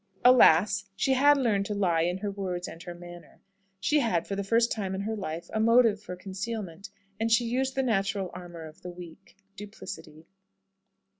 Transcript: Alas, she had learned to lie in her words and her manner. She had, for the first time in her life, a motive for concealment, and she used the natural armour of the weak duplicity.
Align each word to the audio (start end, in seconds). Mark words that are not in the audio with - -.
Alas, 0.25 0.85
she 0.95 1.13
had 1.13 1.37
learned 1.37 1.67
to 1.67 1.75
lie 1.75 2.01
in 2.01 2.17
her 2.17 2.31
words 2.31 2.67
and 2.67 2.81
her 2.81 2.95
manner. 2.95 3.39
She 3.79 3.99
had, 3.99 4.25
for 4.27 4.35
the 4.35 4.43
first 4.43 4.71
time 4.71 4.95
in 4.95 5.01
her 5.01 5.15
life, 5.15 5.47
a 5.53 5.59
motive 5.59 6.01
for 6.01 6.15
concealment, 6.15 6.89
and 7.19 7.31
she 7.31 7.45
used 7.45 7.75
the 7.75 7.83
natural 7.83 8.31
armour 8.33 8.65
of 8.65 8.81
the 8.81 8.89
weak 8.89 9.37
duplicity. 9.55 10.25